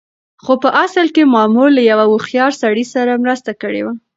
[0.43, 3.93] خو په اصل کې مامور له يوه هوښيار سړي سره مرسته کړې وه.